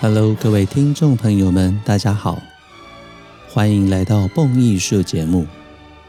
[0.00, 2.42] Hello，各位听众朋友们，大家好，
[3.48, 5.46] 欢迎来到蹦艺术节目，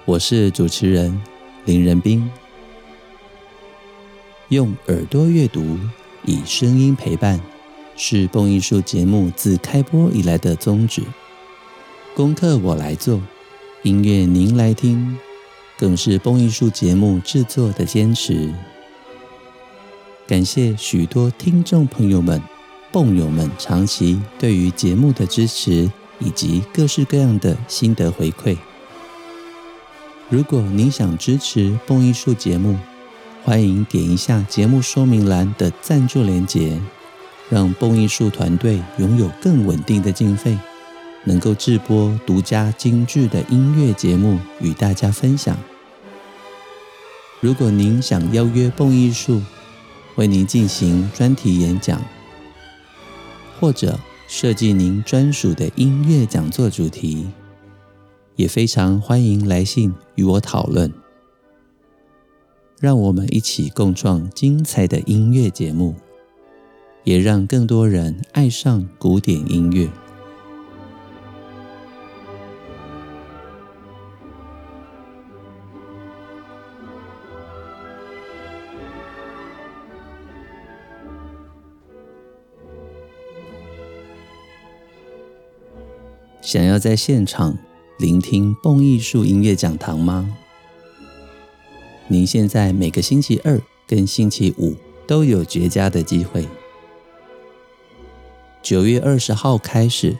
[0.03, 1.21] 我是主持人
[1.63, 2.29] 林仁斌。
[4.49, 5.79] 用耳朵阅读，
[6.25, 7.39] 以声音陪伴，
[7.95, 11.01] 是蹦艺术节目自开播以来的宗旨。
[12.15, 13.21] 功课我来做，
[13.83, 15.17] 音乐您来听，
[15.77, 18.53] 更是蹦艺术节目制作的坚持。
[20.27, 22.41] 感谢许多听众朋友们。
[22.91, 28.55] 蹦友们长期对于节目的支持，以及各式各样的心得回馈。
[30.29, 32.77] 如果您想支持蹦艺术节目，
[33.43, 36.79] 欢迎点一下节目说明栏的赞助连结，
[37.49, 40.57] 让蹦艺术团队拥有更稳定的经费，
[41.23, 45.57] 能够制播独家精致的音乐节目与大家分享。
[47.41, 49.41] 如果您想邀约蹦艺术
[50.15, 52.01] 为您进行专题演讲，
[53.59, 57.27] 或者设计您专属的音乐讲座主题，
[58.35, 60.91] 也非常欢迎来信与我讨论。
[62.79, 65.95] 让我们一起共创精彩的音乐节目，
[67.05, 69.87] 也让更多人爱上古典音乐。
[86.41, 87.57] 想要在现场
[87.99, 90.37] 聆听蹦艺术音乐讲堂吗？
[92.07, 94.75] 您现在每个星期二跟星期五
[95.07, 96.47] 都有绝佳的机会。
[98.65, 100.17] 九月二十号开始，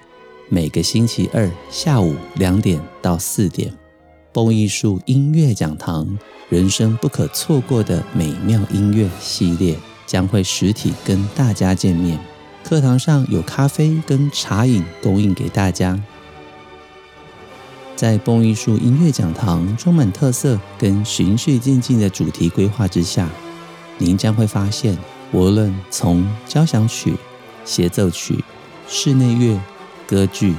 [0.50, 3.74] 每个星期二下午两点到四点，
[4.32, 6.16] 蹦艺术音乐讲堂，
[6.48, 9.76] 人生不可错过的美妙音乐系列
[10.06, 12.20] 将会实体跟大家见面。
[12.64, 16.00] 课堂上有咖啡跟茶饮供应给大家。
[17.96, 23.28] 在蹦艺术音乐讲堂充满特色跟循序渐进的主题规划之下，
[23.98, 24.96] 您将会发现，
[25.32, 27.16] 无论从交响曲、
[27.66, 28.44] 协奏曲、
[28.88, 29.60] 室内乐、
[30.08, 30.54] 歌剧、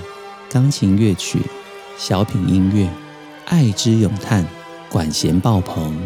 [0.50, 1.38] 钢琴乐曲、
[1.96, 2.90] 小品音乐、
[3.46, 4.46] 爱之咏叹、
[4.90, 5.96] 管弦爆棚，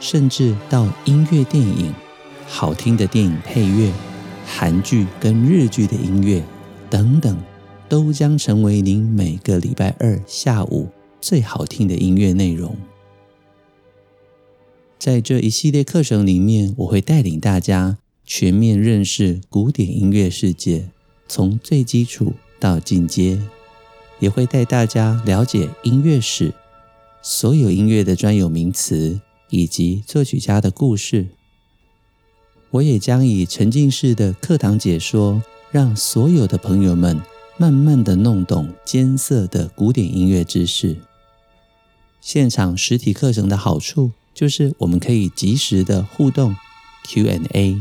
[0.00, 1.92] 甚至到音乐电影、
[2.46, 3.92] 好听的电影配乐、
[4.46, 6.42] 韩剧跟日剧的音乐
[6.88, 7.36] 等等。
[7.86, 10.88] 都将成为您每个礼拜二下午
[11.20, 12.74] 最好听的音乐内容。
[14.98, 20.88] 在这一系列课程里面，我会带领大家全面认识古典音乐世界，
[21.28, 23.40] 从最基础到进阶，
[24.18, 26.52] 也会带大家了解音乐史、
[27.22, 29.20] 所有音乐的专有名词
[29.50, 31.26] 以及作曲家的故事。
[32.70, 37.20] 我也将以沉浸式的课堂解说，让所有的朋友们。
[37.56, 40.96] 慢慢的弄懂艰涩的古典音乐知识。
[42.20, 46.56] 现场实体课程的好处就是我们可以及时的互动
[47.04, 47.80] Q&A，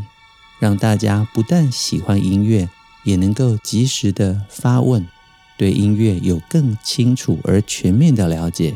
[0.64, 2.70] 让大家不但喜欢音乐，
[3.04, 5.06] 也能够及时的发问，
[5.58, 8.74] 对音乐有更清楚而全面的了解。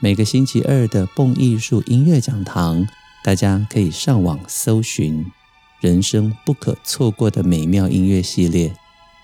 [0.00, 2.84] 每个星期二的蹦艺术音乐讲堂，
[3.22, 5.24] 大家可以上网搜寻
[5.80, 8.74] “人生不可错过的美妙音乐系列”。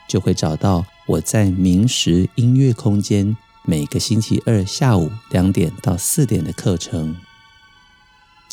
[0.07, 7.17] 就会找到我在明石音乐空间每个星期二下午两点到四点的课程，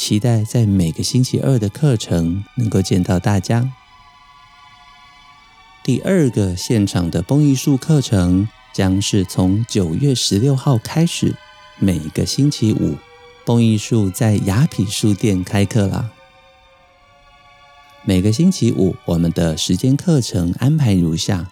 [0.02, 3.72] 期待在每个星期二的课程能够见到大家。
[5.84, 11.36] 第二个现场的蹦艺术课程将是从九月十六号开始，
[11.78, 12.98] 每个星期五，
[13.46, 16.10] 蹦艺术在雅痞书店开课啦。
[18.04, 21.52] 每个星期五，我们的时间课程安排如下：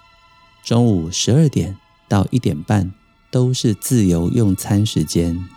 [0.64, 1.78] 中午十二点
[2.08, 2.91] 到一点半
[3.29, 5.47] 都是自由用餐时间，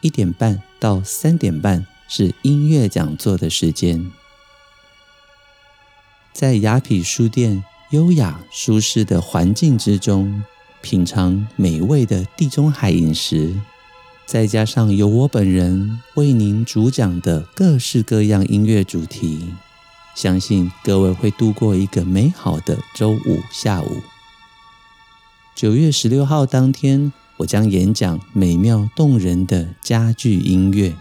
[0.00, 4.12] 一点半到三点半是音乐讲座的时间。
[6.34, 10.44] 在雅痞书店优雅舒适的环境之中，
[10.82, 13.58] 品尝美味的地中海饮食，
[14.26, 19.48] 再加上由我本人为您主讲的各式各样音乐主题。
[20.14, 24.02] 相信各位会度过一个美好的周五下午。
[25.54, 30.94] 九月十六号当天，我将演讲美妙动人的家具音乐，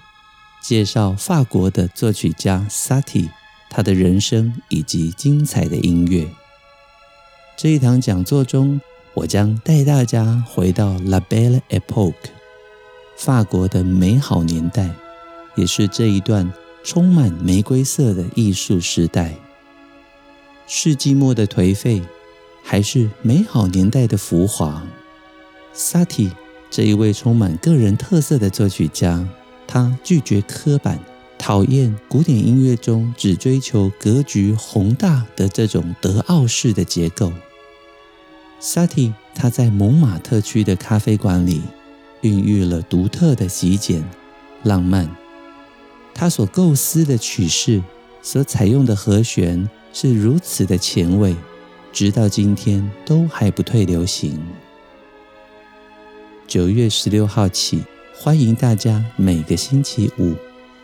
[0.61, 3.27] 介绍法国的作曲家萨提，
[3.69, 6.27] 他的人生以及精彩的音乐。
[7.57, 8.79] 这一堂讲座中，
[9.15, 12.13] 我将带大家回到 La Belle Époque，
[13.17, 14.89] 法国的美好年代，
[15.55, 16.51] 也是这一段
[16.83, 19.33] 充满玫瑰色的艺术时代。
[20.67, 22.01] 世纪末的颓废，
[22.63, 24.83] 还是美好年代的浮华？
[25.73, 26.31] 萨提
[26.69, 29.27] 这一位充满个人特色的作曲家，
[29.73, 31.00] 他拒绝刻板，
[31.38, 37.31] 讨厌古典音乐中只追求格局宏大的这种德奥式的结构。
[38.59, 41.62] 萨提他在蒙马特区的咖啡馆里，
[42.19, 44.03] 孕育了独特的极简
[44.63, 45.09] 浪漫。
[46.13, 47.81] 他所构思的曲式，
[48.21, 51.33] 所采用的和弦是如此的前卫，
[51.94, 54.38] 直到今天都还不退流行。
[56.45, 57.81] 九月十六号起，
[58.23, 60.35] 欢迎大家每个星期五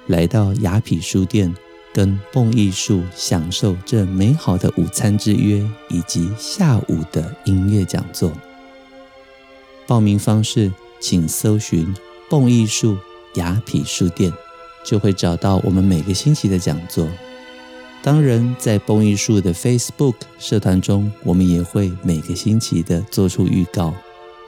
[0.08, 1.56] 来到雅痞书店，
[1.94, 8.32] 跟蹦艺术享受这美好的午餐之约，以及下午的音乐讲座。
[9.86, 11.96] 报名方式，请搜寻
[12.28, 12.98] 蹦艺术
[13.36, 14.34] 雅痞书店，
[14.84, 17.08] 就会找到我们每个星期的讲座。
[18.02, 23.94] 当然，在蹦艺术的 Facebook 社团中，我们也会每个星期的做出预告。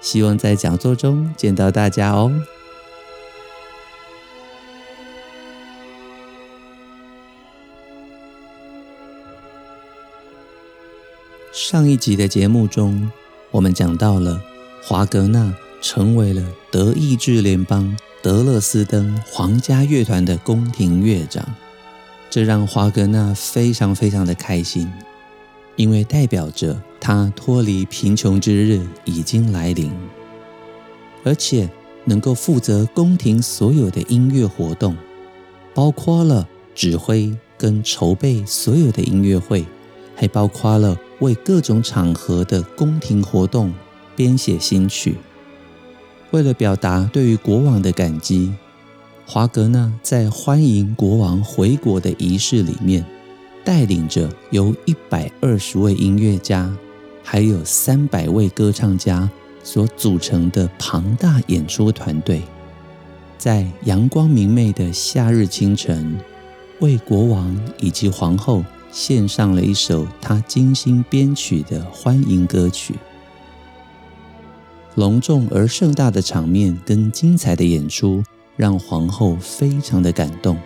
[0.02, 2.34] 希望在讲座中见到大家哦。
[11.62, 13.12] 上一集的节目中，
[13.52, 14.42] 我们讲到了
[14.82, 16.42] 华格纳成为了
[16.72, 21.46] 德意志联邦德勒斯登皇家乐团的宫廷乐长，
[22.30, 24.90] 这让华格纳非常非常的开心，
[25.76, 26.82] 因为代表着。
[27.02, 29.92] 他脱离贫穷之日已经来临，
[31.26, 31.70] 而且
[32.06, 34.96] 能够负责宫廷所有的音乐活动，
[35.74, 39.66] 包括了指挥跟筹备所有的音乐会，
[40.20, 43.74] 还包括了为各种场合的宫廷活动
[44.18, 45.16] 编写新曲。
[46.32, 48.54] 为了表达对于国王的感激，
[49.26, 53.06] 华格纳在欢迎国王回国的仪式里面，
[53.64, 56.70] 带领着由一百二十位音乐家。
[57.24, 59.30] 还有三百位歌唱家
[59.64, 62.42] 所组成的庞大演出团队，
[63.38, 66.20] 在阳光明媚的夏日清晨，
[66.80, 72.96] 为国王以及皇后献上了一首他精心编曲的欢迎歌曲。
[74.96, 78.24] 隆重而盛大的场面跟精彩的演出，
[78.58, 80.58] 让皇后非常的感动。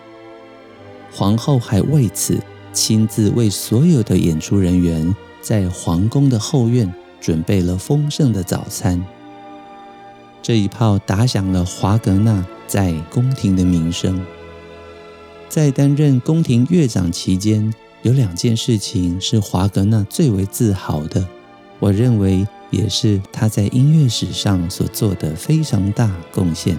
[1.11, 2.41] 皇后还为此
[2.71, 5.15] 亲自为所有的演出人员。
[5.43, 9.05] 在皇宫的后院准备了丰盛的早餐。
[10.41, 14.25] 这一炮打响了华格纳在宫廷的名声。
[15.49, 17.73] 在担任宫廷乐长期间，
[18.03, 21.25] 有两件事情是华格纳最为自豪的，
[21.79, 26.77] 我认为也是他在音乐史上所做的非常大贡献。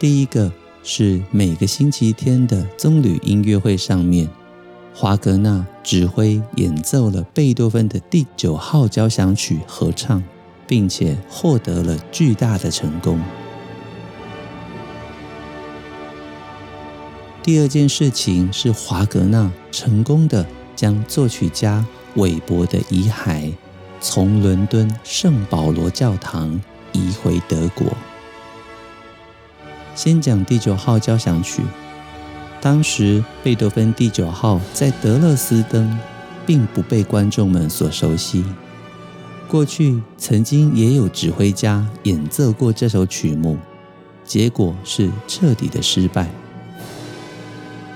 [0.00, 4.28] 第一个是每个星期天的棕榈音乐会上面。
[4.94, 10.22] 华格纳指挥演奏了贝多芬的第九号交响曲合唱，
[10.66, 13.18] 并且获得了巨大的成功。
[17.42, 20.46] 第二件事情是华格纳成功的
[20.76, 21.84] 将作曲家
[22.14, 23.52] 韦伯的遗骸
[24.00, 26.60] 从伦敦圣保罗教堂
[26.92, 27.84] 移回德国。
[29.96, 31.62] 先讲第九号交响曲。
[32.60, 35.98] 当时，贝多芬第九号在德勒斯登
[36.46, 38.44] 并不被观众们所熟悉。
[39.48, 43.58] 过去曾经也有指挥家演奏过这首曲目，
[44.24, 46.30] 结果是彻底的失败。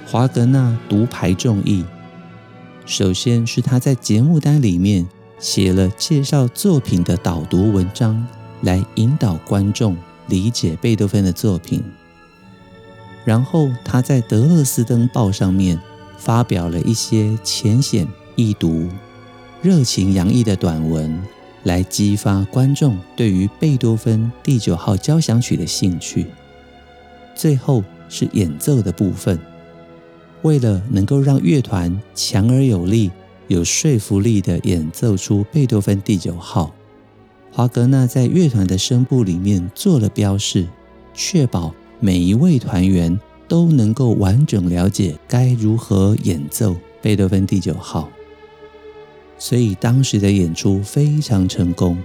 [0.09, 1.85] 华格纳独排众议，
[2.87, 5.05] 首先是他在节目单里面
[5.41, 8.25] 写了介绍作品的导读文章，
[8.63, 9.97] 来引导观众
[10.29, 11.83] 理解贝多芬的作品。
[13.25, 15.77] 然后他在《德勒斯登报》上面
[16.17, 18.89] 发表了一些浅显易读、
[19.61, 21.21] 热情洋溢的短文，
[21.65, 26.27] 来激发观众对于贝多芬第九号交响曲的兴趣。
[27.35, 29.37] 最后是演奏的部分，
[30.47, 33.11] 为了能够让乐团强而有力、
[33.49, 36.73] 有说服力的演奏出贝多芬第九号，
[37.51, 40.65] 华格纳在乐团的声部里面做了标示，
[41.13, 41.75] 确保。
[41.99, 48.09] 每一位团员都能够完整了解该如何演奏贝多芬第九号，
[49.39, 51.99] 所以当时的演出非常成功。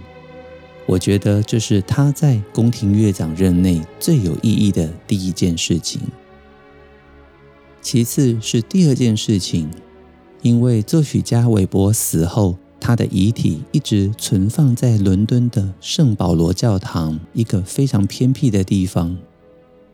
[0.86, 6.02] 我觉得这是他在宫廷乐长任内最有意义的第一件事情。
[7.82, 9.70] 其次是第二件事情，
[10.42, 19.18] 因为作曲家韦伯死后，他的遗体一直存放在伦敦的圣保罗教堂一个非常偏僻的地方，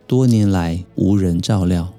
[0.06, 1.92] 多年来无人照料。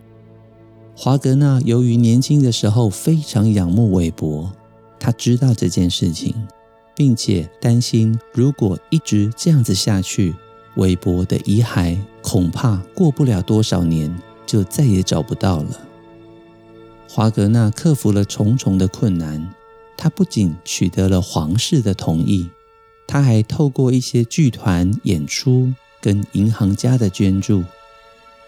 [0.95, 4.51] 华格纳由于年轻的时候非常仰慕韦伯，
[4.99, 6.35] 他知道这件事情，
[6.95, 10.35] 并且担心如果一直这样子下去，
[10.75, 14.13] 韦伯的遗骸恐怕过不了多少年
[14.49, 15.79] 就再也找不到了。
[17.07, 19.53] 华格纳克服了重重的困难。
[19.95, 22.49] 他不仅取得了皇室的同意，
[23.05, 27.65] 他还透过一些剧团演出跟银行家的捐助，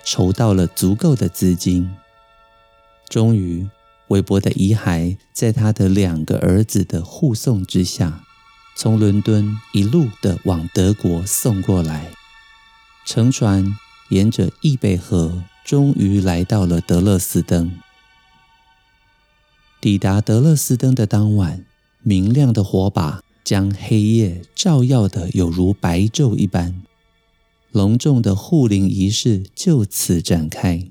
[0.06, 1.94] 筹到了足够的资金。
[3.10, 3.68] 终于，
[4.08, 8.24] 韦伯的遗骸在他的两个儿子的护送之下，
[8.78, 12.10] 从伦敦一路的往德国送过来，
[13.06, 13.76] 乘船
[14.08, 17.72] 沿着易贝河，终于来到了德勒斯登。
[19.80, 21.66] 抵达德勒斯登的当晚，
[22.04, 26.84] 明亮的火把将黑夜照耀的有如白昼一般。
[27.72, 30.88] 隆重的护灵仪式就此展开。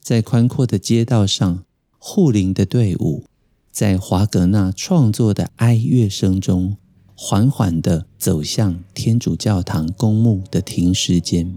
[0.00, 1.64] 在宽阔的街道上，
[1.98, 3.24] 护灵的队伍
[3.70, 6.78] 在华格纳创作的哀乐声中，
[7.14, 11.54] 缓缓地走向天主教堂公墓的停尸间。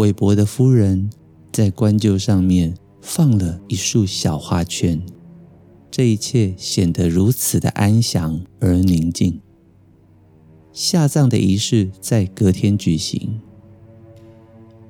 [0.00, 1.10] 韦伯的夫人
[1.52, 2.74] 在棺柩上面。
[3.02, 5.00] 放了一束小花圈，
[5.90, 9.40] 这一切显得如此的安详而宁静。
[10.70, 13.40] 下葬的仪式在隔天举行。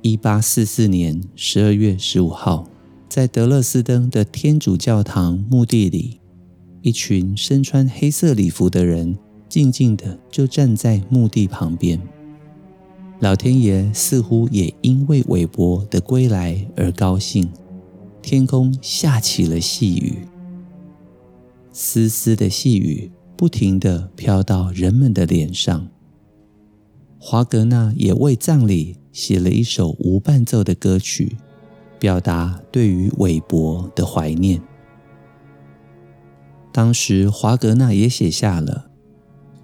[0.02, 2.68] 一八四四年十二月十五号，
[3.08, 6.18] 在德勒斯登的天主教堂墓地里，
[6.82, 9.16] 一群身穿黑色礼服的人
[9.48, 12.00] 静静地就站在墓地旁边。
[13.20, 17.46] 老天爷似乎也因为韦伯的归来而高兴。
[18.22, 20.26] 天空下起了细雨，
[21.70, 25.88] 丝丝的细雨不停地飘到人们的脸上。
[27.18, 31.36] 华格纳也为葬礼写了一首无伴奏的歌曲，
[31.98, 34.62] 表达对于韦伯的怀念。
[36.72, 38.90] 当时，华格纳也写下了：“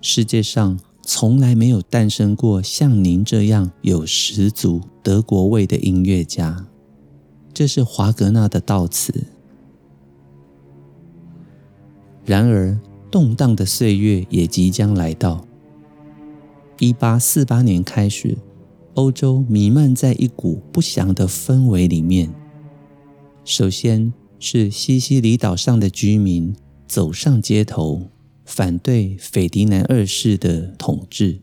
[0.03, 6.67] 世界上从来没有诞生过像您这样有十足德国味的音乐家。”
[7.55, 9.25] 这是华格纳的悼词。
[12.25, 12.77] 然而，
[13.09, 15.47] 动荡的岁月也即将来到。
[16.81, 18.37] 一八四八年开始，
[18.95, 22.35] 欧洲弥漫在一股不祥的氛围里面。
[23.45, 26.53] 首先是西西里岛上的居民
[26.89, 28.03] 走上街头，
[28.47, 31.41] 反对斐迪南二世的统治。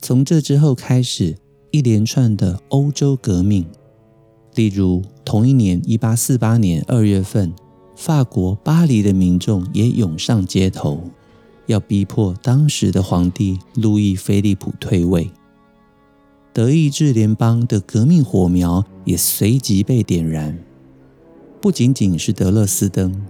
[0.00, 1.36] 从这之后开始，
[1.70, 3.66] 一连串的欧洲革命。
[4.54, 7.52] 例如，同一年一八四八年二月份，
[7.96, 11.02] 法国巴黎的民众也涌上街头，
[11.66, 15.28] 要逼迫当时的皇帝路易菲利普退位。
[16.52, 20.56] 德意志联邦的革命火苗也随即被点燃。
[21.60, 23.20] 不仅仅是德勒斯登、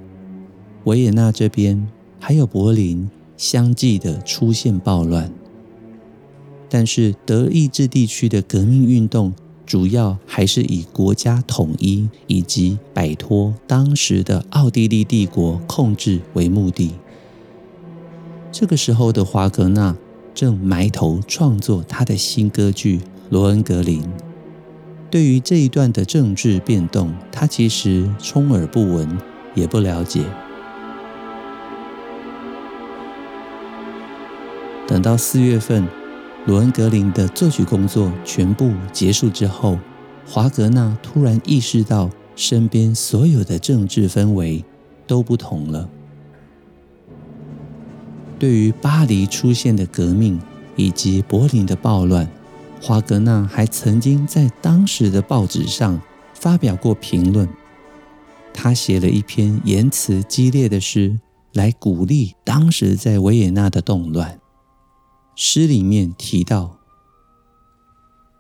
[0.85, 1.89] 维也纳这边，
[2.27, 5.31] 还有柏林，相继的出现暴乱。
[6.71, 9.35] 但是德意志地区的革命运动。
[9.67, 16.93] 主要还是以国家统一以及摆脱当时的奥地利帝国控制为目的。
[18.53, 19.97] 这个时候的华格纳
[20.35, 22.99] 正埋头创作他的新歌剧
[23.31, 24.03] 《罗恩格林》。
[25.11, 29.19] 对于这一段的政治变动，他其实充耳不闻，
[29.55, 30.23] 也不了解。
[34.87, 35.87] 等到四月份。
[36.47, 39.79] 罗恩格林的作曲工作全部结束之后，
[40.27, 44.63] 华格纳突然意识到身边所有的政治氛围
[45.07, 45.89] 都不同了。
[48.39, 50.39] 对于巴黎出现的革命
[50.77, 52.29] 以及柏林的暴乱，
[52.83, 55.99] 华格纳还曾经在当时的报纸上
[56.35, 57.49] 发表过评论。
[58.53, 61.19] 他写了一篇言辞激烈的诗，
[61.55, 64.39] 来鼓励当时在维也纳的动乱。
[65.37, 66.79] 诗里面提到，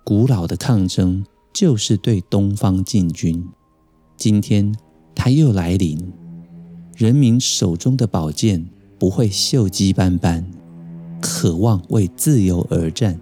[0.04, 3.44] 古老的抗争就是对东方进军。
[4.16, 4.72] 今天
[5.12, 6.12] 它又来临，
[6.96, 10.48] 人民手中的宝剑不会锈迹斑斑，
[11.20, 13.20] 渴望为自由而战。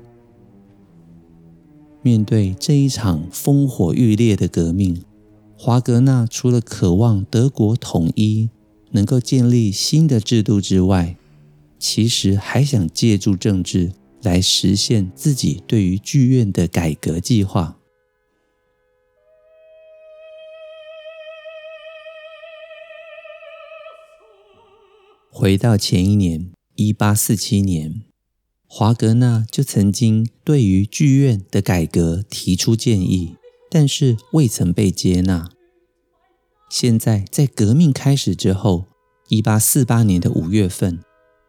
[2.03, 5.03] 面对这一场烽火欲烈的革命，
[5.57, 8.51] 华格纳除了渴望德国统一，
[8.91, 11.17] 能够建立新的制度之外，
[11.83, 17.77] 其实还想借助政治来实现自己对于剧院的改革计划。
[25.29, 28.03] 回到前一年，一八四七年，
[28.69, 33.35] 华格纳就曾经对于剧院的改革提出建议，
[33.69, 35.51] 但是未曾被接纳。
[36.71, 38.85] 现在在革命开始之后，
[39.29, 41.01] 一八四八年的五月份，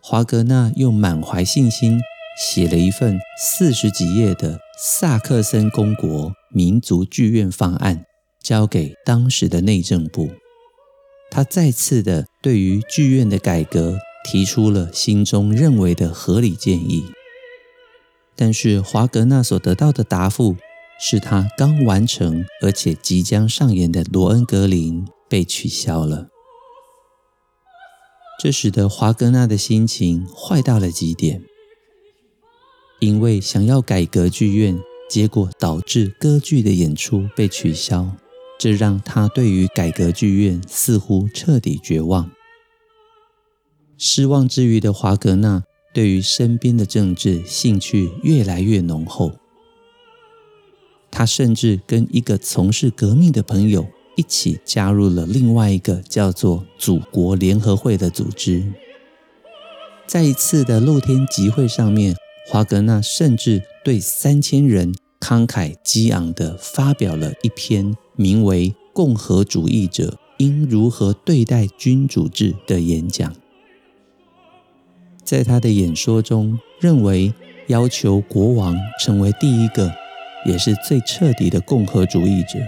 [0.05, 2.01] 华格纳又满怀信心
[2.37, 8.03] 写了一份四十几页的萨克森公国民族剧院方案，
[8.41, 10.29] 交给当时的内政部。
[11.31, 17.05] 他再次的对于剧院的改革提出了心中认为的合理建议，
[18.35, 20.57] 但是华格纳所得到的答复
[20.99, 26.27] 是他刚完成而且即将上演的《罗恩格林》被取消了。
[28.39, 31.41] 这使得华格纳的心情坏到了极点，
[32.99, 34.77] 因为想要改革剧院，
[35.09, 38.11] 结果导致歌剧的演出被取消，
[38.59, 42.31] 这让他对于改革剧院似乎彻底绝望。
[43.97, 45.63] 失望之余的华格纳，
[45.93, 49.31] 对于身边的政治兴趣越来越浓厚。
[51.09, 58.63] 他甚至跟一个从事革命的朋友一起加入了另外一个叫做“祖国联合会”的组织。
[60.05, 62.15] 在一次的露天集会上面，
[62.47, 73.33] 华格纳甚至对三千人慷慨激昂地发表了一篇名为《共和主义者应如何对待君主制》的演讲。
[75.23, 77.33] 在他的演说中，认为
[77.67, 79.91] 要求国王成为第一个，
[80.45, 82.59] 也是最彻底的共和主义者。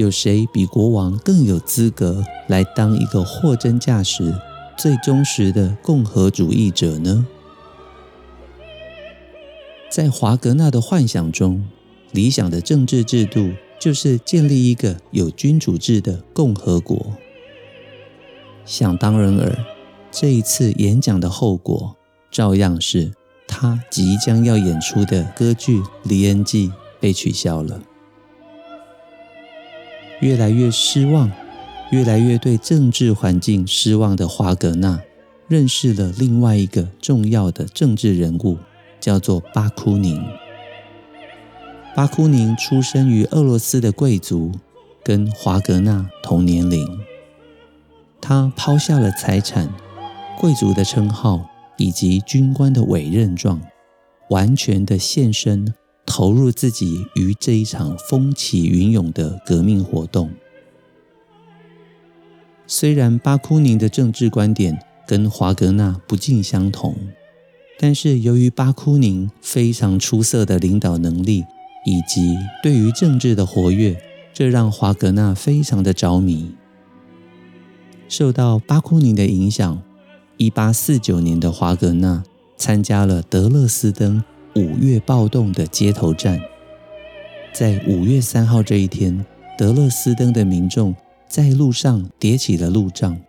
[0.00, 4.34] 有谁比国王更有资格来当一个货真价实、
[4.78, 7.26] 最忠实的共和主义者呢？
[9.90, 11.68] 在华格纳的幻想中，
[12.12, 17.12] 理想的政治制度就是建立一个有君主制的共和国。
[18.64, 19.58] 想当然尔。
[20.12, 21.94] 这一次演讲的后果，
[22.32, 23.12] 照样是
[23.46, 27.80] 他即将要演出的歌剧《李恩纪》被取消了。
[30.20, 31.30] 越来越失望，
[31.90, 35.00] 越来越对政治环境失望的华格纳，
[35.48, 38.58] 认识了另外一个重要的政治人物，
[39.00, 40.24] 叫做巴库宁。
[41.94, 44.52] 巴库宁出生于俄罗斯的贵族，
[45.02, 47.00] 跟华格纳同年龄。
[48.20, 49.72] 他抛下了财产。
[50.38, 53.60] 贵族的称号以及军官的委任状，
[54.30, 55.74] 完全的献身，
[56.10, 60.28] 投入自己于这一场风起云涌的革命活动。
[62.66, 66.96] 虽然巴库宁的政治观点跟华格纳不尽相同，
[67.78, 71.44] 但是由于巴库宁非常出色的领导能力
[71.86, 73.96] 以及对于政治的活跃，
[74.34, 76.50] 这让华格纳非常的着迷。
[78.08, 79.80] 受到巴库宁的影响。
[80.36, 82.24] 一八四九年的华格纳
[82.56, 86.40] 参加了德勒斯登五月暴动的街头战。
[87.52, 89.24] 在五月三号这一天，
[89.58, 90.94] 德勒斯登的民众
[91.28, 93.20] 在路上叠起了路障，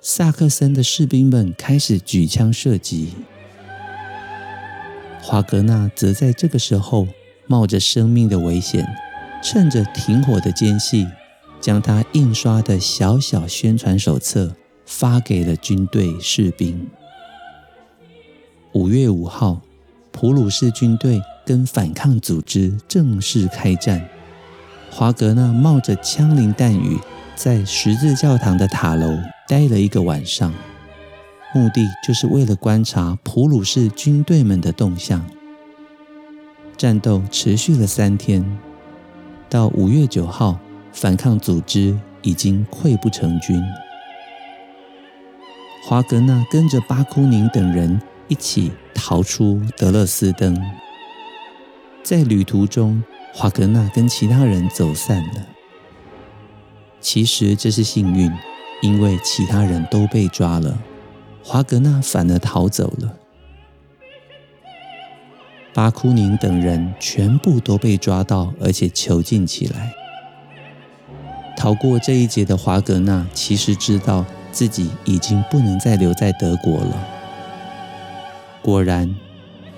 [0.00, 3.14] 萨克森的士兵们开始举枪射击。
[5.20, 7.08] 华格纳则在这个时候
[7.46, 8.86] 冒着生命的危险，
[9.42, 11.06] 趁着停火的间隙，
[11.60, 14.54] 将他印刷的小小宣传手册。
[14.86, 16.86] 发给了军队士兵。
[18.74, 19.62] 五月五号，
[20.14, 24.08] 普鲁士军队跟反抗组织正式开战。
[24.88, 26.96] 华格纳冒着枪林弹雨，
[27.34, 30.54] 在十字教堂的塔楼待了一个晚上，
[31.52, 35.22] 目的就是为了观察普鲁士军队们的动向。
[36.76, 38.58] 战斗持续了三天，
[39.50, 40.56] 到五月九号，
[40.92, 43.60] 反抗组织已经溃不成军。
[45.84, 50.58] 华格纳跟着巴库宁等人一起逃出德勒斯登，
[52.02, 55.46] 在旅途中，华格纳跟其他人走散了。
[57.00, 58.32] 其实这是幸运，
[58.82, 60.78] 因为其他人都被抓了，
[61.42, 63.14] 华格纳反而逃走了。
[65.72, 69.92] 巴库宁等人全部都被抓到，而且囚禁起来。
[71.56, 74.24] 逃过这一劫的华格纳，其实知道。
[74.54, 77.13] 自己已经不能再留在德国了。
[78.64, 79.14] 果然，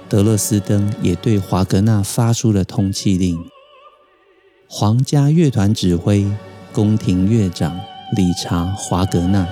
[0.09, 3.37] 德勒斯登也对华格纳发出了通缉令。
[4.68, 6.25] 皇家乐团指挥、
[6.72, 7.81] 宫廷乐长
[8.14, 9.49] 理查·华格纳，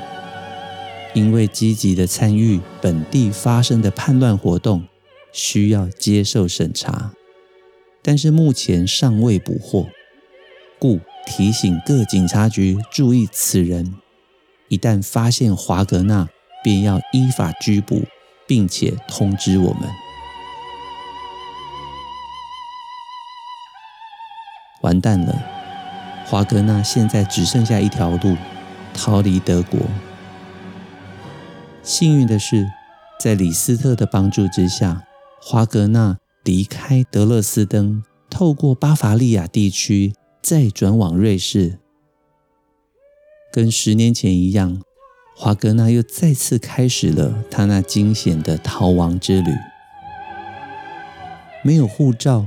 [1.15, 4.85] 因为积极的参与本地发生的叛乱活动，
[5.33, 7.11] 需要接受审查，
[8.03, 9.89] 但是目前尚未捕获，
[10.79, 13.97] 故提醒各警察局注意此人。
[14.69, 16.29] 一旦发现华格纳，
[16.63, 18.05] 便要依法拘捕，
[18.47, 19.89] 并且通知我们。
[24.83, 25.43] 完蛋了，
[26.27, 28.37] 华格纳现在只剩下一条路，
[28.93, 29.81] 逃离德国。
[31.83, 32.67] 幸运的是，
[33.19, 35.05] 在李斯特的帮助之下，
[35.41, 41.79] 华格纳离开德勒斯登，透过巴伐利亚地区，再转往瑞士。
[43.51, 44.83] 跟十年前一样，
[45.37, 49.51] 华格纳又再次开始了他那惊险的逃亡之旅。
[51.63, 52.47] 没有护照，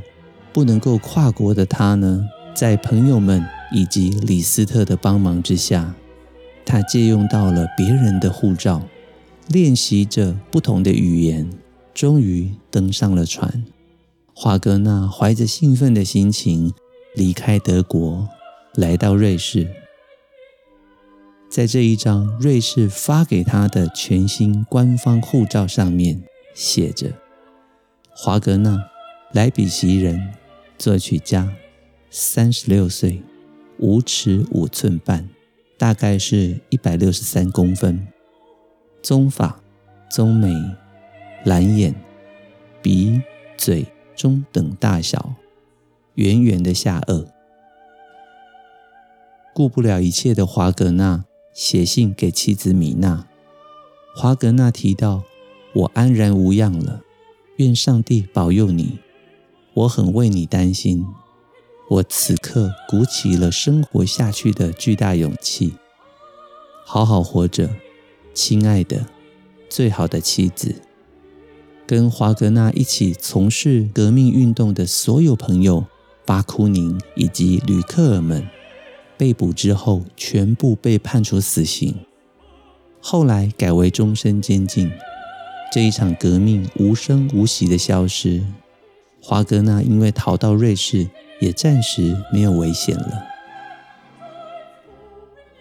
[0.53, 5.93] 不能够跨国的他呢，在朋友们以及李斯特的帮忙之下，
[6.65, 8.81] 他借用到了别人的护照。
[9.49, 11.49] 练习着不同的语言，
[11.93, 13.63] 终于登上了船。
[14.33, 16.73] 华格纳怀着兴奋的心情
[17.15, 18.27] 离开德国，
[18.75, 19.67] 来到瑞士。
[21.49, 26.21] 在这一张瑞士发给他的全新官方护照上面，
[26.53, 27.13] 写着
[28.13, 28.89] ：“华格纳，
[29.31, 30.33] 莱比锡人，
[30.77, 31.51] 作曲家，
[32.09, 33.23] 三十六岁，
[33.79, 35.29] 五尺五寸半，
[35.77, 38.07] 大概是一百六十三公分。”
[39.01, 39.61] 棕发、
[40.09, 40.53] 棕眉、
[41.45, 41.95] 蓝眼、
[42.81, 43.21] 鼻、
[43.55, 45.35] 嘴中等大小，
[46.15, 47.25] 圆圆的下颚。
[49.53, 51.23] 顾不了一切的华格纳
[51.57, 53.25] 写信给妻子米娜。
[54.15, 55.23] 华格纳提到
[55.73, 57.01] ：“我安然无恙了，
[57.55, 58.99] 愿上帝保佑你。
[59.73, 61.03] 我很为你担心。
[61.89, 65.73] 我此刻鼓起了生活下去的巨大勇气，
[66.85, 67.71] 好好活着。”
[68.35, 69.07] 亲爱的，
[69.67, 70.75] 最好的妻子，
[71.87, 75.87] 跟华格纳一起从事革命运动的所有朋友，
[76.23, 78.47] 巴库宁以及吕克尔们，
[79.17, 81.95] 被捕之后全部被判处死刑，
[83.01, 84.91] 后来改为终身监禁。
[85.71, 88.43] 这一场革命无声无息的消失，
[89.21, 91.09] 华格纳因为逃到瑞士，
[91.41, 93.23] 也暂时没有危险了。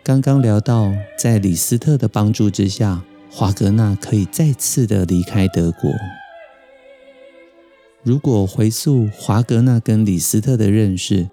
[0.05, 5.91] 刚刚聊到，在李斯特的帮助之下，华格纳可以再次的离开德国。
[8.05, 11.29] 如果回溯华格纳跟李斯特的认识，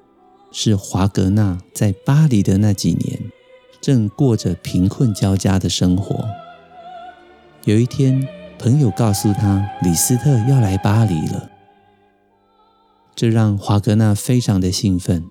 [0.56, 3.20] 是华格纳在巴黎的那几年，
[3.82, 6.24] 正过着贫困交加的生活。
[7.66, 8.26] 有一天，
[8.60, 11.50] 朋友告诉他，李斯特要来巴黎了，
[13.16, 15.26] 这让华格纳非常的兴奋。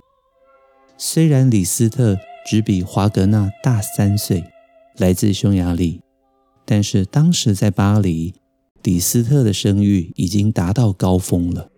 [0.99, 4.43] 虽然李斯特，只比华格纳大三岁，
[4.97, 6.01] 来自匈牙利，
[6.65, 8.35] 但是当时在巴黎，
[8.83, 11.69] 李斯特的声誉已经达到高峰了。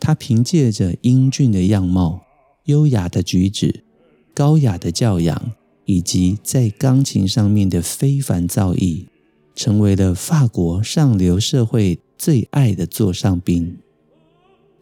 [0.00, 2.23] 他凭借着英俊的样貌、
[2.64, 3.84] 优雅的举止、
[4.32, 5.52] 高雅的教养，
[5.84, 9.06] 以及在钢琴上面的非凡造诣，
[9.54, 13.78] 成为了法国上流社会最爱的座上宾。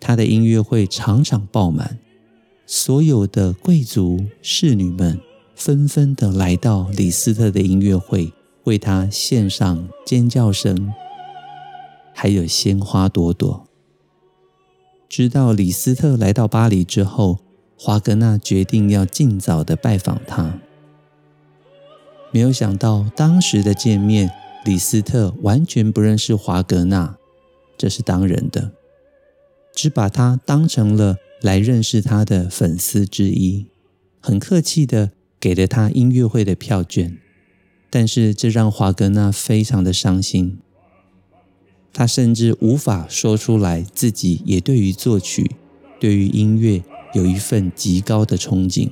[0.01, 1.99] 他的音乐会场场爆满。
[2.65, 5.21] 所有的贵族侍女们
[5.55, 8.33] 纷纷的来到李斯特的音乐会，
[8.65, 10.93] 为他献上尖叫声，
[12.15, 13.67] 还有鲜花朵朵。
[15.09, 17.41] 知道李斯特来到巴黎之后，
[17.85, 20.61] 华格纳决定要尽早的拜访他。
[22.31, 24.31] 没有想到，当时的见面，
[24.65, 27.17] 李斯特完全不认识华格纳，
[27.77, 28.71] 这是当然的，
[29.75, 31.17] 只把他当成了。
[31.41, 33.67] 来认识他的粉丝之一，
[34.21, 37.19] 很客气的给了他音乐会的票券，
[37.91, 40.59] 但是这让华格纳非常的伤心，
[41.93, 45.57] 他甚至无法说出来自己也对于作曲、
[45.99, 48.91] 对于音乐有一份极高的憧憬。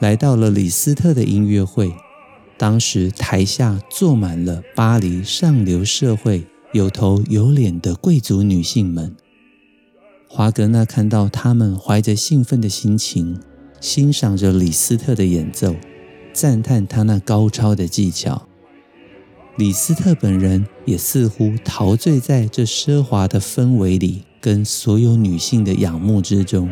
[0.00, 1.92] 来到了李斯特的音乐会，
[2.56, 9.14] 当时台下坐满了巴黎上流社会有头有脸的贵族女性们。
[10.28, 13.38] 华格纳看到他们怀着兴奋的心情，
[13.80, 15.74] 欣赏着李斯特的演奏，
[16.32, 18.46] 赞叹他那高超的技巧。
[19.56, 26.70] 李斯特本人也似乎陶醉在这奢华的氛围里，跟所有女性的仰慕之中。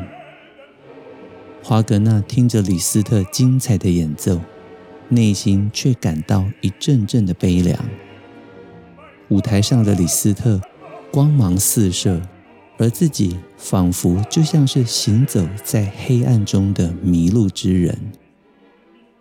[1.62, 4.40] 华格纳听着李斯特精彩的演奏，
[5.08, 7.78] 内心却感到一阵阵的悲凉。
[9.28, 10.60] 舞台上的李斯特
[11.10, 12.20] 光芒四射。
[12.80, 17.98] 而自己仿佛就像是行走在黑暗中的迷路之人。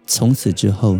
[0.06, 1.00] 从此之后，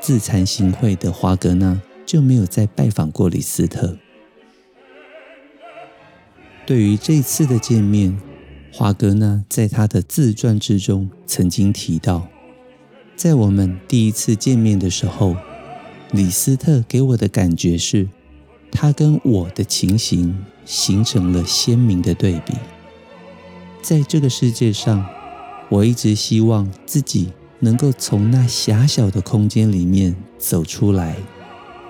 [0.00, 3.98] 自惭形秽的华格纳就没有再拜访过李斯特。
[6.66, 8.18] 对于这次的见面，
[8.72, 12.26] 华格纳在他的自传之中曾经提到：
[13.14, 15.36] 在我们第一次见面的时候，
[16.10, 18.08] 李斯特给我的感觉是，
[18.72, 22.54] 他跟我的情形形成了鲜明的对比。
[23.80, 25.06] 在这个世界上，
[25.68, 31.16] 我一直希望自己能够从那狭小的空间里面走出来，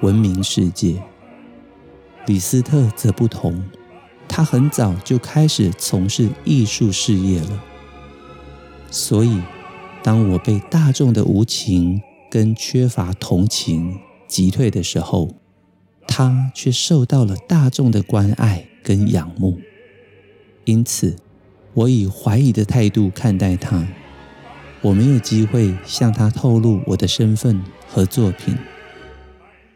[0.02, 1.02] 闻名世界。
[2.26, 3.64] 李斯特则不同，
[4.28, 7.62] 他很早就开始从事艺术事业了，
[8.90, 9.40] 所以。
[10.02, 15.34] 当我被大众的无情跟缺乏同情击退的时候，
[16.06, 19.58] 他却受到了大众的关爱跟仰慕。
[20.64, 21.16] 因此，
[21.74, 23.84] 我以怀疑的态度看待他。
[24.80, 28.56] 我没有机会向他透露我的身份和作品，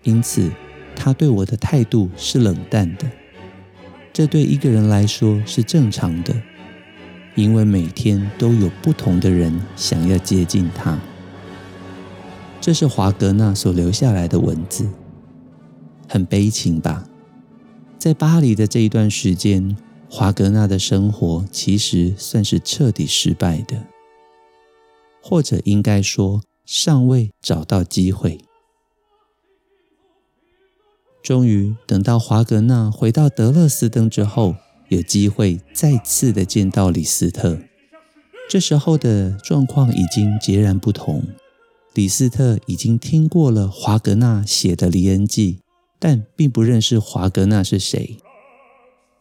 [0.04, 0.48] 因此
[0.94, 3.10] 他对我的态度是冷淡的。
[4.12, 6.34] 这对一个人来说是正常的。
[7.36, 10.98] 因为每天都有不同的人想要接近他，
[12.60, 14.88] 这是华格纳所留下来的文字，
[16.08, 17.06] 很悲情吧？
[17.98, 19.76] 在巴黎的这一段时间，
[20.10, 23.86] 华格纳的生活其实算是彻底失败的，
[25.22, 28.40] 或者应该说尚未找到机会。
[31.22, 34.56] 终于等到华格纳回到德勒斯登之后。
[34.90, 37.60] 有机会再次的见到李斯特，
[38.48, 41.22] 这时候的状况已经截然不同。
[41.94, 45.52] 李斯特已经听过了华格纳写的《黎恩记》，
[46.00, 48.18] 但并不认识华格纳是谁。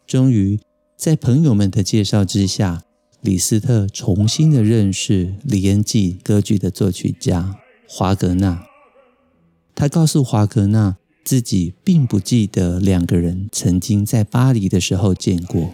[0.08, 0.60] 终于，
[0.98, 2.82] 在朋友们的介绍之下，
[3.22, 7.58] 李斯特重新的认识《黎恩记》歌剧的作曲家
[7.88, 8.66] 华格纳。
[9.76, 10.98] 他告诉华格纳。
[11.30, 15.72] 自己并不记得两个人曾经在巴黎的时候见过。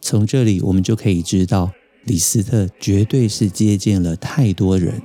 [0.00, 1.72] 从这里我们就可以知道，
[2.04, 5.02] 李斯特绝对是接见了太多人。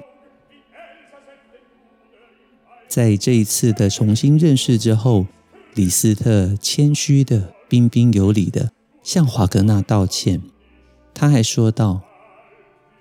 [2.87, 5.25] 在这一次的重新认识之后，
[5.73, 10.43] 李斯特谦虚的、彬彬有礼的向华格纳道歉。
[11.15, 12.01] 他还说道：“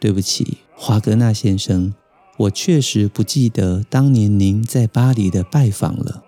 [0.01, 1.93] 对不起，华格纳先生。”
[2.39, 6.23] 我确实不记得当年您在巴黎的拜访了。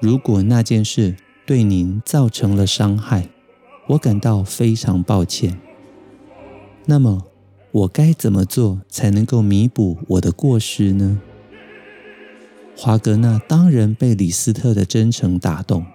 [0.00, 3.28] 如果那件事对您造成了伤害，
[3.88, 5.60] 我感到非常抱歉。
[6.86, 7.24] 那么，
[7.70, 11.20] 我该怎么做才能够弥补我的过失呢？
[12.76, 15.86] 华格纳当然被李斯特的真诚打动，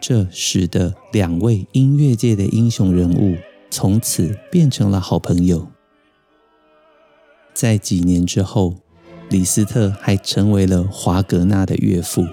[0.00, 3.36] 这使得两位音乐界的英雄人物
[3.70, 5.68] 从此变成了好朋友。
[7.52, 8.76] 在几年之后，
[9.28, 12.26] 李斯特还成为了华格纳的岳父。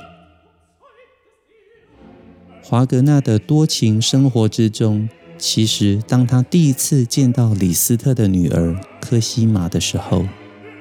[2.64, 10.26] 华格纳的多情生活之中，其实当他第一次见到李斯特的女儿科西玛的时候，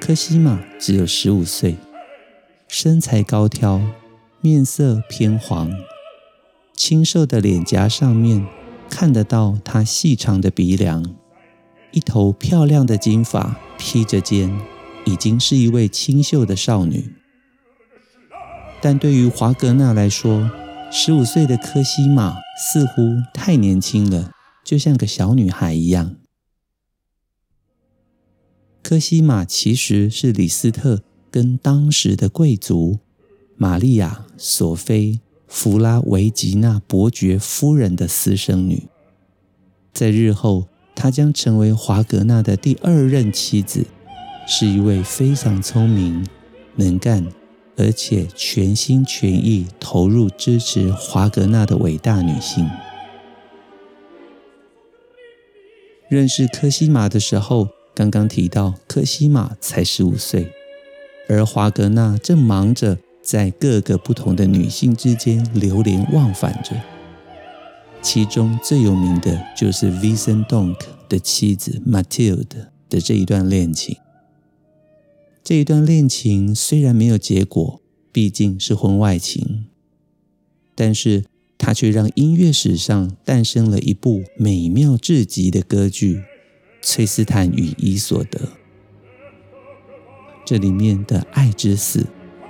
[0.01, 1.77] 科西玛只有十五岁，
[2.67, 3.81] 身材高挑，
[4.41, 5.73] 面色偏黄，
[6.75, 8.47] 清瘦的脸颊上面
[8.89, 11.15] 看得到她细长的鼻梁。
[11.97, 14.55] 一头漂亮的金发披着肩，
[15.07, 17.11] 已经是一位清秀的少女。
[18.83, 20.51] 但对于华格纳来说，
[20.93, 24.31] 十五岁的科西玛似乎太年轻了，
[24.63, 26.17] 就像个小女孩一样。
[28.83, 32.99] 科西玛其实是李斯特跟当时的贵族
[33.57, 35.13] 玛丽亚·索菲·
[35.49, 38.87] 弗拉维吉娜伯爵夫人的私生女，
[39.95, 40.69] 在日后。
[40.97, 43.87] 她将成为华格纳的第二任妻子，
[44.49, 46.27] 是一位非常聪明、
[46.77, 47.27] 能干，
[47.77, 52.69] 而且全心全意投入支持华格纳的伟大女性。
[56.09, 60.51] 认识科西玛的时候，刚刚提到科西玛才十五岁，
[61.29, 66.75] 而华格纳正忙着在各个不同的女性之间流连忘返着。
[68.07, 70.77] 其中最有名的就是 Vincent Donc
[71.09, 73.97] 的妻子 Matilde 的这一段恋情。
[75.43, 79.65] 这一段恋情虽然没有结果，毕竟是婚外情，
[80.77, 81.25] 但是
[81.59, 86.19] 它却让音乐史上诞生了一部美妙至极的歌剧
[86.81, 88.39] 《崔斯坦与伊索德》。
[90.45, 92.07] 这里面的爱之死，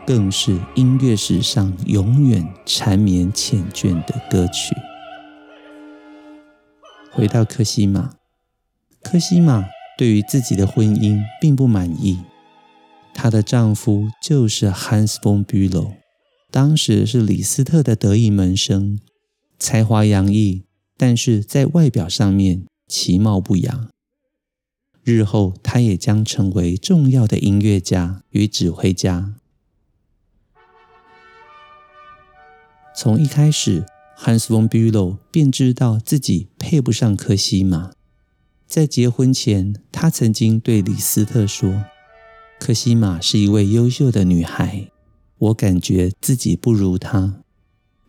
[0.06, 4.76] 更是音乐史上永远缠绵缱绻的歌曲。
[7.16, 8.14] 回到科西玛，
[9.02, 9.64] 科西玛
[9.96, 12.20] 对于自己的婚姻并不满意。
[13.14, 15.94] 她的丈夫就是 Hans von Bülow，
[16.50, 19.00] 当时是李斯特的得意门生，
[19.58, 20.66] 才华洋溢，
[20.98, 23.88] 但是在外表上面其貌不扬。
[25.02, 29.36] 日后他也将成为重要的音乐家与指挥家。
[32.94, 33.86] 从一开始
[34.18, 37.92] ，Hans von Bülow 便知道自己配不上科西玛。
[38.66, 41.84] 在结婚前，他曾经对李斯特说
[42.58, 44.90] ：“科西玛是一位优秀的女孩，
[45.38, 47.42] 我感觉自己不如她。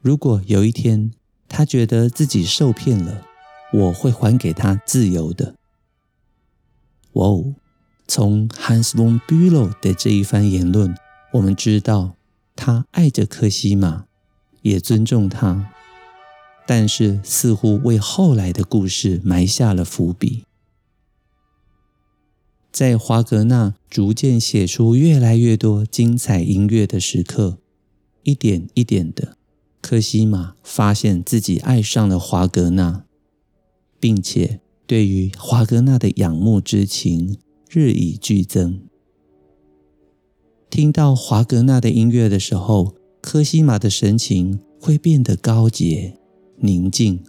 [0.01, 1.11] 如果有一天
[1.47, 3.23] 她觉得自己受骗了，
[3.73, 5.55] 我会还给她自由的。”
[7.13, 7.55] 哇哦！
[8.07, 10.95] 从 Hans von Bülow 的这一番言论，
[11.33, 12.15] 我们知道
[12.55, 14.05] 他爱着科西玛，
[14.61, 15.73] 也尊重她，
[16.67, 20.43] 但是似乎为后来的故事埋下了伏笔。
[22.71, 27.57] 在华格纳逐渐写出越来越多精彩音乐的时刻，
[28.21, 29.37] 一点一点的，
[29.81, 33.05] 科西玛发现自己爱上了华格纳，
[33.99, 38.81] 并且对于华格纳的仰慕之情日益剧增。
[40.69, 46.19] 听到华格纳的音乐的时候，科西玛的神情会变得高洁、
[46.57, 47.23] 宁静，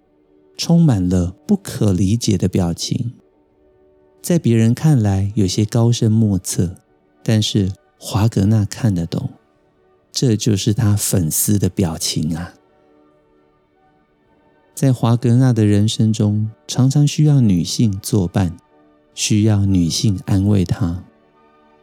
[0.57, 3.13] 充满了不可理解的表情。
[4.21, 6.77] 在别人看来有些高深莫测，
[7.23, 9.31] 但是华格纳看得懂，
[10.11, 12.55] 这就是他粉丝的表情啊！
[14.75, 18.57] 在华格纳的人生中，常常需要女性作伴，
[19.15, 21.05] 需要女性安慰他。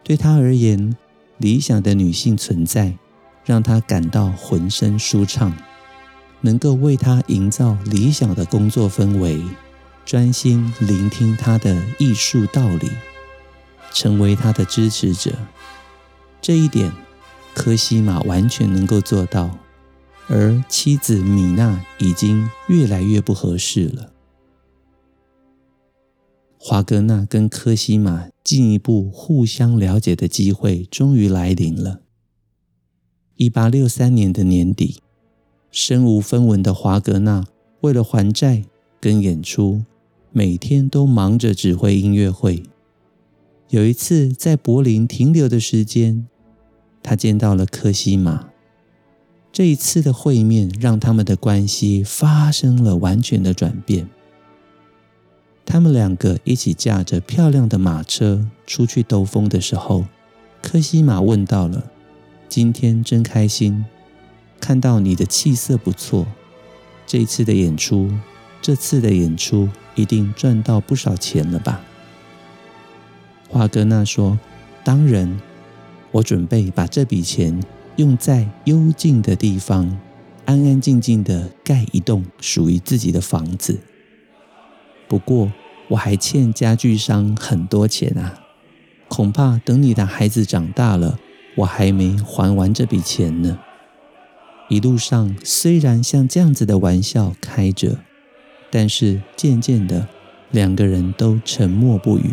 [0.03, 0.95] 对他而言，
[1.37, 2.97] 理想的女性存在，
[3.43, 5.55] 让他感到浑身舒畅，
[6.45, 9.43] 能够为他营造理想的工作氛围。
[10.05, 12.91] 专心聆听他的艺术道理，
[13.91, 15.33] 成为他的支持者，
[16.39, 16.93] 这一点
[17.55, 19.57] 科西玛完全能够做到。
[20.27, 24.11] 而妻子米娜已经越来越不合适了。
[26.57, 32.01] 华格纳跟科西玛进一步互相了解的机会终于来临了。
[33.35, 34.99] 一八六三年的年底，
[35.77, 37.43] 身无分文的华格纳
[37.81, 38.63] 为了还债
[39.01, 39.83] 跟演出。
[40.31, 42.63] 每天都忙着指挥音乐会。
[43.67, 46.27] 有一次在柏林停留的时间，
[47.03, 48.49] 他见到了科西玛。
[49.51, 54.09] 这一次的会面让他们的关系发生了完全的转变。
[55.65, 60.05] 他们两个一起驾着漂亮的马车出去兜风的时候，
[60.61, 61.91] 科西玛问到了
[62.47, 63.85] ：“今天真开心，
[64.59, 66.25] 看到你的气色不错。
[67.05, 68.11] 这一次的演出，
[68.61, 71.79] 这次的演出。”一定赚到不少钱了吧？
[73.47, 74.37] 华格纳说
[74.83, 75.39] ：“当然，
[76.11, 77.63] 我准备把这笔钱
[77.95, 79.97] 用在幽静的地方，
[80.43, 83.79] 安安静静的盖一栋属于自己的房子。
[85.07, 85.49] 不过，
[85.87, 88.41] 我还欠家具商很多钱啊，
[89.07, 91.17] 恐怕等你的孩子长大了，
[91.55, 93.57] 我还没还完这笔钱呢。”
[94.69, 97.99] 一路上虽然像这样子的玩笑开着。
[98.71, 100.09] 但是渐渐的，
[100.51, 102.31] 两个人都沉默不语。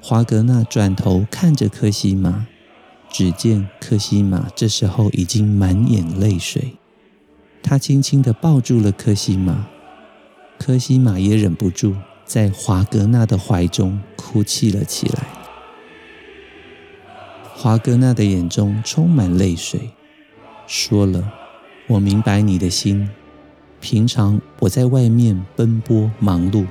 [0.00, 2.46] 华格纳转头看着科西玛，
[3.10, 6.76] 只见科西玛这时候已经满眼泪水。
[7.62, 9.66] 他轻轻的抱住了科西玛，
[10.58, 15.26] 科西玛也忍不住在华格纳的怀中哭泣了起来。
[17.54, 19.90] 华格纳的眼中充满泪水，
[20.68, 21.32] 说了
[21.88, 23.08] ：“我明白你的心。”
[23.80, 26.66] 平常我在外面奔波忙碌，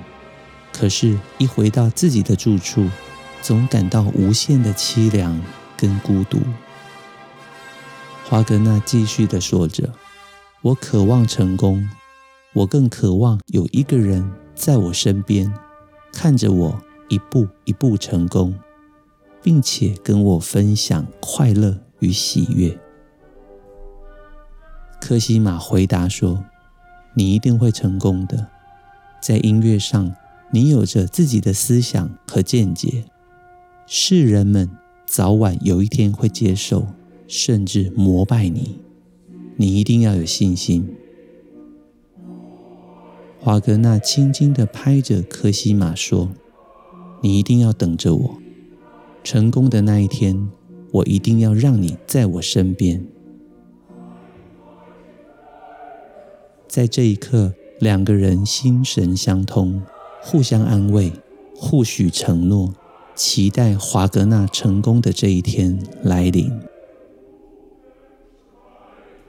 [0.72, 2.88] 可是，一回到自己的住处，
[3.42, 5.42] 总感到无限的凄凉
[5.76, 6.40] 跟孤独。
[8.26, 9.90] 华格纳继续的说着
[10.62, 11.90] ：“我渴望成功，
[12.54, 15.52] 我更渴望有一个人在我身边，
[16.12, 18.54] 看着我一步一步成功，
[19.42, 22.78] 并且跟我分享快乐与喜悦。”
[25.00, 26.44] 科西玛回答说。
[27.14, 28.46] 你一定会成功的，
[29.20, 30.14] 在音乐上，
[30.52, 33.06] 你有着自己的思想和见解，
[33.88, 34.70] 世人们
[35.08, 36.86] 早晚有一天会接受，
[37.28, 38.78] 甚至膜拜你。
[39.56, 40.88] 你一定要有信心。
[43.40, 46.30] 华格纳轻轻地拍着科西玛说
[47.24, 48.38] ：“你一定要等着我，
[49.24, 50.48] 成功的那一天，
[50.92, 53.04] 我一定要让你在我身边。”
[56.68, 59.82] 在这一刻，两个人心神相通，
[60.22, 61.12] 互相安慰，
[61.56, 62.74] 互许承诺，
[63.16, 66.52] 期待华格纳成功的这一天来临。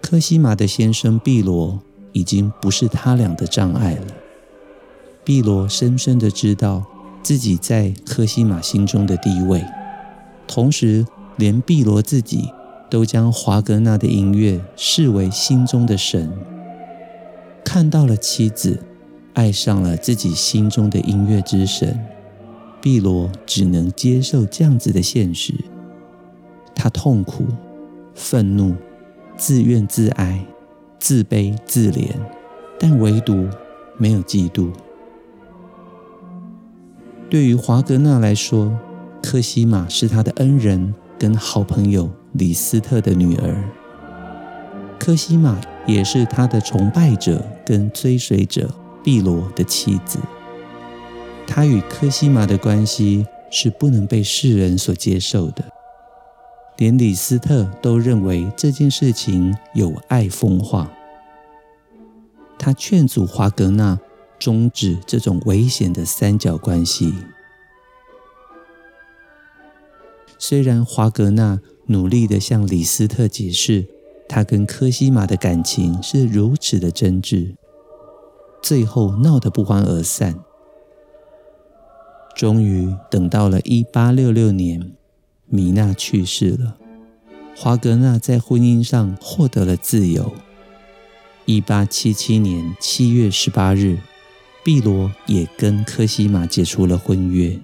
[0.00, 1.80] 科西玛的先生毕罗
[2.12, 4.06] 已经不是他俩的障碍了。
[5.24, 6.84] 毕罗深深的知道，
[7.22, 9.64] 自己在科西玛心中的地位，
[10.46, 12.50] 同时连毕罗自己
[12.90, 16.32] 都将华格纳的音乐视为心中的神。
[17.64, 18.78] 看到了妻子
[19.34, 21.98] 爱上了自己心中的音乐之神，
[22.80, 25.54] 碧罗只能接受这样子的现实。
[26.74, 27.46] 他痛苦、
[28.14, 28.74] 愤怒、
[29.36, 30.44] 自怨自哀、
[30.98, 32.10] 自卑自怜，
[32.78, 33.48] 但唯独
[33.96, 34.70] 没有嫉妒。
[37.28, 38.78] 对于华格纳来说，
[39.22, 43.64] 科西玛是他的恩人跟好朋友李斯特的女儿。
[44.98, 48.72] 科西玛也是他的崇拜者跟追随者
[49.02, 50.20] 碧罗的妻子。
[51.48, 55.64] 他与科西玛的关系是不能被世人所接受的，
[56.76, 60.88] 连李斯特都认为这件事情有碍风化。
[62.56, 63.98] 他劝阻华格纳。
[64.38, 67.12] 终止这种危险的三角关系。
[70.38, 73.84] 虽然华格纳努力地向李斯特解释，
[74.28, 77.56] 他跟科西玛的感情是如此的真挚，
[78.62, 80.38] 最后闹得不欢而散。
[82.36, 84.92] 终于等到了一八六六年，
[85.46, 86.76] 米娜去世了，
[87.56, 90.32] 华格纳在婚姻上获得了自由。
[91.46, 93.98] 一八七七年七月十八日。
[94.64, 97.58] 碧罗也跟科西玛解除了婚约。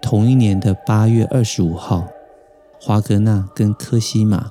[0.00, 2.06] 同一年的八月二十五号，
[2.80, 4.48] 华格纳跟科西玛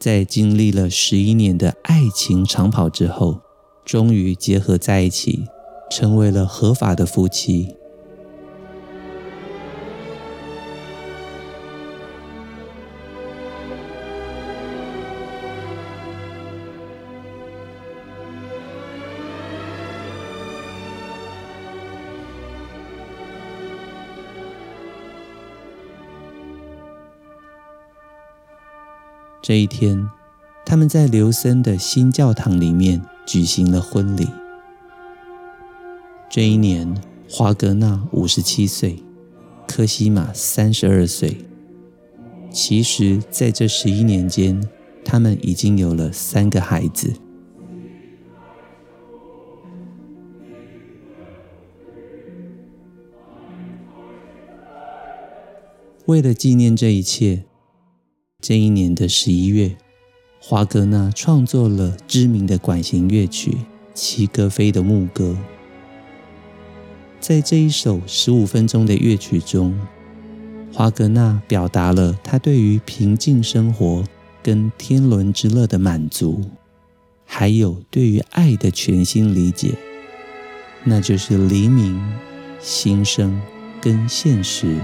[0.00, 3.42] 在经历了十一年的爱情长跑之后，
[3.84, 5.44] 终于结合在一起，
[5.90, 7.76] 成为了合法的夫妻。
[29.50, 30.08] 这一天，
[30.64, 34.28] 他们在琉森的新教堂里面举行了婚礼。
[36.30, 36.96] 这一年，
[37.28, 39.02] 华格纳五十七岁，
[39.66, 41.38] 科西玛三十二岁。
[42.52, 44.62] 其实，在这十一年间，
[45.04, 47.14] 他们已经有了三个孩子。
[56.06, 57.49] 为了纪念这一切。
[58.40, 59.76] 这一年的十一月，
[60.40, 63.50] 华格纳创作了知名的管弦乐曲
[63.92, 65.36] 《齐格飞的牧歌》。
[67.20, 69.78] 在这一首十五分钟的乐曲中，
[70.72, 74.02] 华格纳表达了他对于平静生活
[74.42, 76.42] 跟天伦之乐的满足，
[77.26, 79.74] 还有对于爱的全新理解，
[80.82, 82.00] 那就是黎明、
[82.58, 83.38] 新生
[83.82, 84.78] 跟现实。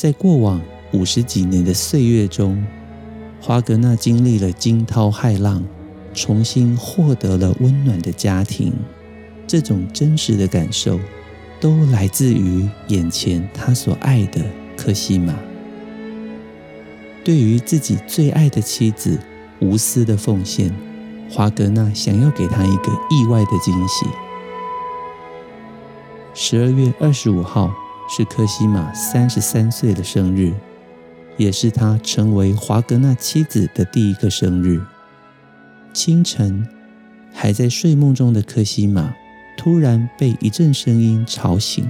[0.00, 2.64] 在过往五十几年的岁月中，
[3.38, 5.62] 华格纳经历了惊涛骇浪，
[6.14, 8.72] 重新获得了温暖的家庭。
[9.46, 10.98] 这种真实的感受，
[11.60, 14.40] 都来自于眼前他所爱的
[14.74, 15.34] 科西玛。
[17.22, 19.18] 对于自己最爱的妻子
[19.60, 20.74] 无私的奉献，
[21.28, 24.06] 华格纳想要给她一个意外的惊喜。
[26.32, 27.70] 十二月二十五号。
[28.12, 30.52] 是科西玛三十三岁的生日，
[31.36, 34.80] 也是他成为华格纳妻子的第一个生日。
[35.92, 36.66] 清晨，
[37.32, 39.14] 还在睡梦中的科西玛
[39.56, 41.88] 突然被一阵声音吵醒，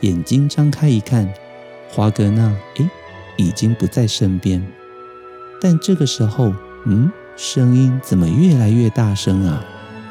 [0.00, 1.32] 眼睛张开一看，
[1.88, 2.90] 华格纳诶
[3.36, 4.66] 已经不在身边。
[5.60, 6.52] 但这个时候，
[6.86, 9.64] 嗯，声音怎么越来越大声啊？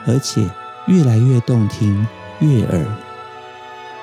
[0.08, 0.49] 而且
[0.88, 2.08] 越来越动听，
[2.39, 2.86] 悦耳。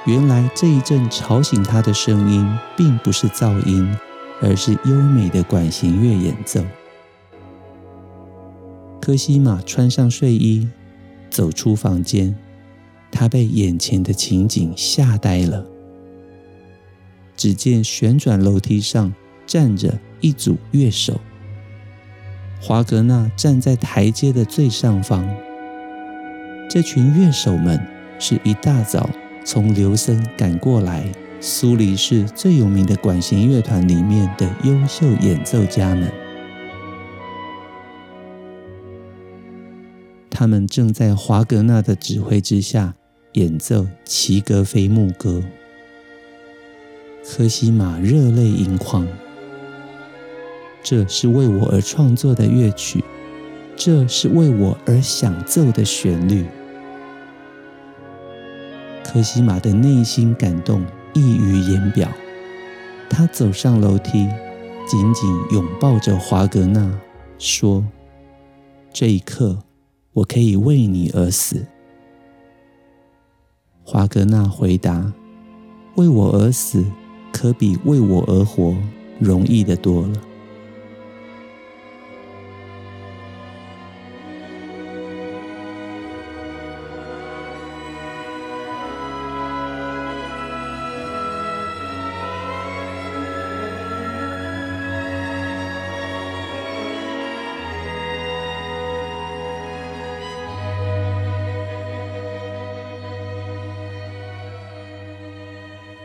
[0.05, 3.97] 原来这一阵吵醒他的声音，并不是噪音，
[4.41, 6.61] 而是优美的管弦乐演奏。
[9.01, 10.69] 科西玛穿上睡衣，
[11.31, 12.37] 走出房间，
[13.13, 15.65] 他被眼前的情景吓呆了。
[17.37, 19.13] 只见旋转楼梯上
[19.47, 21.21] 站着一组乐手，
[22.61, 25.25] 华格纳站在台阶的最上方。
[26.69, 27.81] 这群乐手们
[28.19, 29.09] 是一大早。
[29.45, 31.05] 从琉森赶过来，
[31.41, 36.11] 苏黎世最有名的管弦乐团里面的优秀演奏家们，
[40.31, 42.95] 他们正在华格纳的指挥之下
[43.33, 45.43] 演奏齐格菲牧歌。
[47.25, 49.07] 科西玛热泪盈眶，
[50.83, 53.05] 这是为我而创作的乐曲，
[53.77, 56.47] 这是为我而想奏的旋律。
[59.05, 62.09] 科西玛的内心感动溢于言表，
[63.11, 64.27] 他走上楼梯，
[64.87, 66.99] 紧紧拥抱着华格纳，
[67.39, 67.85] 说
[68.93, 69.59] ：“这一刻，
[70.13, 71.67] 我可以为你而死。”
[73.85, 75.13] 华格纳回答
[75.97, 76.85] ：“为我而死，
[77.33, 78.75] 可比为我而活
[79.19, 80.15] 容易的多了。”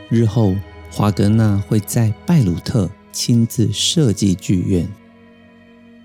[0.10, 0.56] 日后，
[0.90, 4.88] 华格纳会在拜鲁特亲自设计剧院，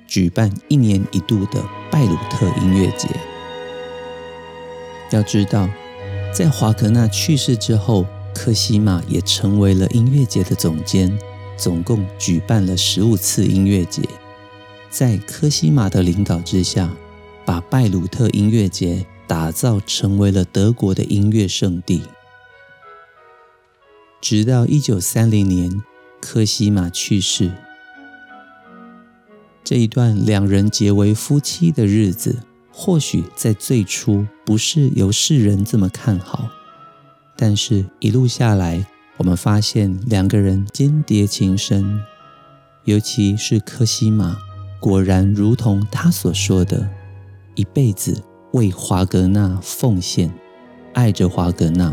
[0.09, 3.09] 举办一年一度的拜鲁特音乐节。
[5.13, 5.69] 要知道，
[6.35, 11.17] 在华格纳去世之后，科西玛也成为了音乐节的总监，
[11.57, 14.03] 总共举办了十五次音乐节。
[14.91, 16.91] 在科西玛的领导之下，
[17.45, 22.03] 把拜鲁特音乐节打造成为了德国的音乐圣地。
[24.23, 25.83] 直到一九三零年，
[26.21, 27.51] 科西玛去世，
[29.65, 32.39] 这一段两人结为夫妻的日子，
[32.71, 36.49] 或许在最初不是由世人这么看好，
[37.37, 42.01] 但是一路下来，我们发现两个人鶼鰈情深，
[42.85, 44.39] 尤其是科西玛，
[44.79, 46.89] 果然如同他所说的，
[47.57, 50.33] 一辈子为华格纳奉献，
[50.93, 51.93] 爱着华格纳。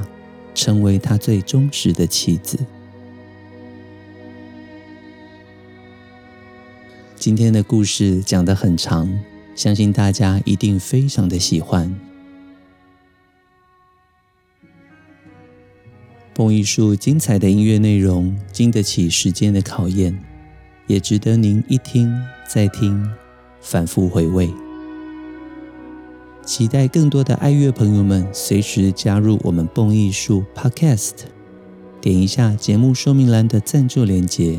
[0.53, 2.59] 成为他最忠实的妻子。
[7.15, 9.19] 今天的故事讲得很长，
[9.55, 11.93] 相信大家一定非常的喜欢。
[16.33, 20.17] 蹦艺术精彩的音乐内容，经得起时间的考验，
[20.87, 22.09] 也值得您一听
[22.47, 23.05] 再听，
[23.59, 24.49] 反复回味。
[26.49, 31.11] 期待更多的爱乐朋友们随时加入我们蹦艺术 Podcast，
[32.01, 34.57] 点一下节目说明栏的赞助链接，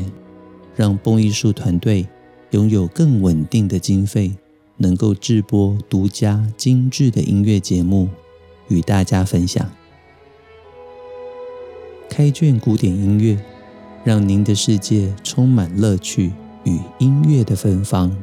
[0.73, 2.07] 让蹦艺术团队
[2.51, 4.31] 拥有更稳定的经费，
[4.77, 8.07] 能够制播独家精致的音乐节目
[8.69, 9.69] 与大家分享。
[12.09, 13.37] 开卷古典音乐，
[14.05, 16.31] 让您的世界充满乐趣
[16.63, 18.15] 与音乐的芬芳。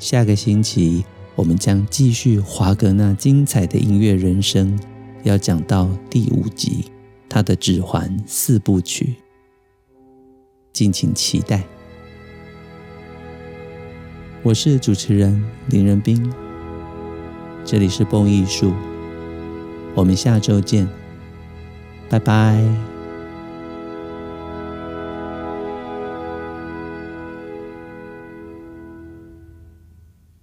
[0.00, 1.04] 下个星期。
[1.40, 4.78] 我们将继续华格纳精彩的音乐人生，
[5.22, 6.84] 要讲到第五集，
[7.30, 9.14] 他的《指环》四部曲，
[10.70, 11.64] 敬请期待。
[14.42, 16.30] 我是主持人林仁斌，
[17.64, 18.74] 这里是蹦艺术，
[19.94, 20.86] 我们下周见，
[22.10, 22.89] 拜拜。